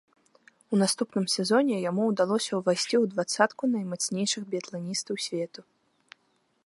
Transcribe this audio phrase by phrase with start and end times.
[0.75, 5.61] У наступным сезоне яму ўдалося ўвайсці ў дваццатку наймацнейшых біятланістаў свету.